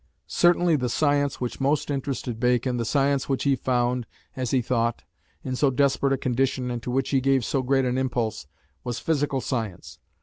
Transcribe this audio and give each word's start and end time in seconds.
Certainly 0.25 0.77
the 0.77 0.89
science 0.89 1.39
which 1.39 1.61
most 1.61 1.91
interested 1.91 2.39
Bacon, 2.39 2.77
the 2.77 2.85
science 2.85 3.29
which 3.29 3.43
he 3.43 3.55
found, 3.55 4.07
as 4.35 4.49
he 4.49 4.59
thought, 4.59 5.03
in 5.43 5.55
so 5.55 5.69
desperate 5.69 6.11
a 6.13 6.17
condition, 6.17 6.71
and 6.71 6.81
to 6.81 6.89
which 6.89 7.11
he 7.11 7.21
gave 7.21 7.45
so 7.45 7.61
great 7.61 7.85
an 7.85 7.99
impulse, 7.99 8.47
was 8.83 8.97
physical 8.97 9.41
science. 9.41 9.99